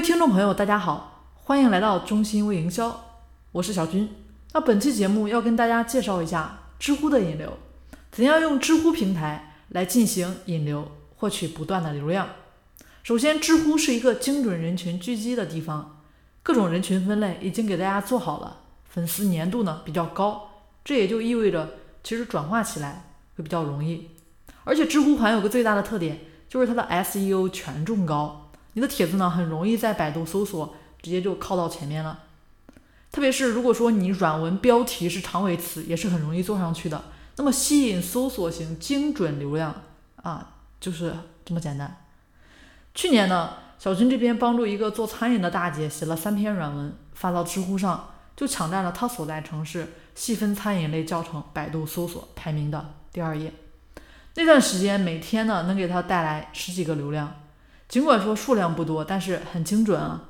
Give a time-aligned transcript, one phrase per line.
[0.00, 3.18] 位听众朋友，大家好，欢迎来到中心微营销，
[3.52, 4.08] 我是小军。
[4.54, 7.58] 那本期节目要跟大家介绍一下知乎的引流，
[8.10, 12.26] 怎样用知乎平台来进行引流，获取不断的流量。
[13.02, 16.00] 首先，知乎是一个精准人群聚集的地方，
[16.42, 20.48] 各种人群分类已经给大家做好了，粉丝粘度呢比较高，
[20.82, 23.04] 这也就意味着其实转化起来
[23.36, 24.08] 会比较容易。
[24.64, 28.39] 而且知乎还有个最大的特点，就是它的 SEO 权重高。
[28.74, 32.20] 你的帖子呢，很容易在百度搜索直接就靠到前面了。
[33.10, 37.02] 特别是如果说你软文标题是长尾词，也是很容易做上去的。
[37.36, 39.74] 那么吸引搜索型精准流量
[40.22, 41.14] 啊，就是
[41.44, 42.04] 这么简单。
[42.94, 53.52] 去年呢，小军这边帮助一个做餐饮的大姐写了三篇软文发到知乎上，就抢占了她所在城市细分餐饮类教程百度搜索排名的第二页。
[54.34, 57.34] 那段时间每天呢，能给她带来十几个流量。
[57.90, 60.22] 尽管说数量不多，但是很精准啊！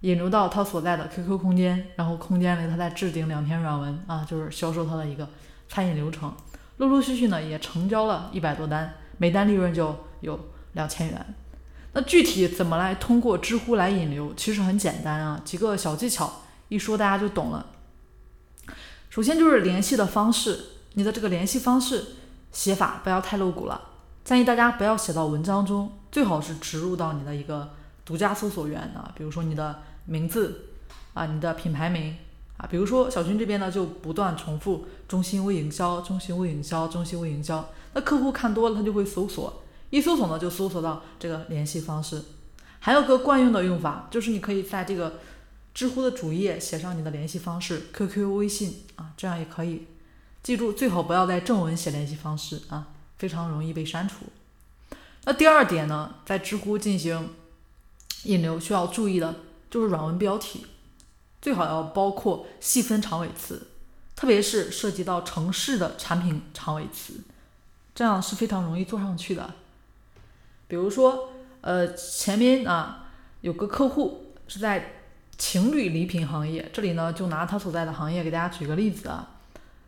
[0.00, 5.28] 引流到他所在的 QQ 空间，然后空间里他再置顶两篇软文啊，就是销售他的一个
[5.68, 6.34] 餐饮流程。
[6.78, 11.34] 陆陆续续呢也成交了一百多单，每单利润就有两千元。
[11.92, 14.32] 那具体怎么来通过知乎来引流？
[14.34, 17.66] 其实很简单啊，几个小技巧一说大家就懂了。
[19.10, 20.58] 首先就是联系的方式，
[20.94, 22.02] 你的这个联系方式
[22.50, 23.90] 写法不要太露骨了。
[24.24, 30.66] 建议大家不要写到文章中，最好是植入到你的一个独家搜索源啊，比如说你的名字
[31.12, 32.16] 啊，你的品牌名
[32.56, 42.22] 啊，比如说小军这边呢就不断重复中心微营销，中心微营销，中心微营销，那客户看多了他就会搜索，一搜索呢就搜索到这个联系方式。
[42.78, 45.14] 还有个惯用的用法，就是你可以在这个
[45.74, 49.88] 知乎的主页写上你的联系方式，QQ、微信啊，这样也可以。
[50.44, 52.86] 记住，最好不要在正文写联系方式啊。
[53.16, 54.26] 非常容易被删除。
[55.26, 57.30] 那第二点呢，在知乎进行
[58.24, 59.34] 引流需要注意的
[59.70, 60.66] 就是软文标题，
[61.40, 63.68] 最好要包括细分长尾词，
[64.14, 67.14] 特别是涉及到城市的产品长尾词，
[67.94, 69.54] 这样是非常容易做上去的。
[70.68, 71.30] 比如说，
[71.62, 73.06] 呃，前面啊
[73.40, 74.92] 有个客户是在
[75.38, 79.30] 情侣礼品行业，这里呢就拿他所在的行业给大家举个例子啊，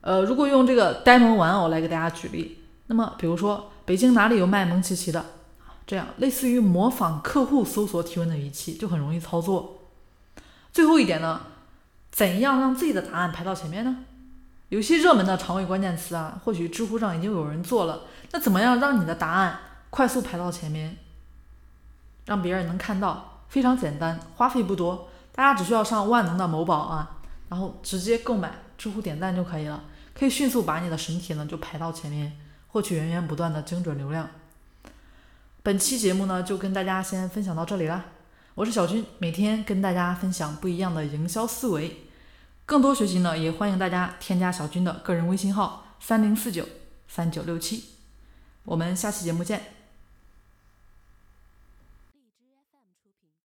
[0.00, 2.60] 呃，如果用这个呆萌玩偶来给大家举例。
[2.86, 5.24] 那么，比如说北京哪里有卖蒙奇奇的？
[5.86, 9.80] 这样类似于模仿客户搜索提问的语气，就很容易操作。
[10.72, 11.42] 最后一点呢，
[12.10, 13.98] 怎样让自己的答案排到前面呢？
[14.70, 18.04] 有些热门的长尾关键词啊，或许知乎上已经有人做了。
[18.32, 19.58] 那怎么样让你的答案
[19.90, 20.96] 快速排到前面，
[22.24, 23.42] 让别人能看到？
[23.48, 27.18] 非常简单，花费不多，大家只需要上万能的某宝啊，
[27.50, 32.32] 然后直接购买知乎点赞就可以了，可以迅速把你的神帖呢就排到前面。
[32.74, 34.28] 获取源源不断的精准流量。
[35.62, 38.06] 本期节目呢，就跟大家先分享到这里啦。
[38.56, 41.98] 我是小军，每天跟大家分享不一样的营销思维。
[42.66, 46.68] 更多学习呢，也欢迎大家添加小军的个人微信号三零四九
[47.06, 47.84] 三九六七。
[48.64, 49.83] 我们下期节目见。